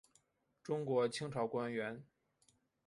[0.63, 2.03] 中国清朝官员。